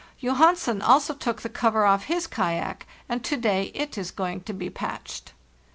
[0.19, 4.51] Johansen also took the cover off his kayak, and to day it is going to
[4.51, 5.33] be patched.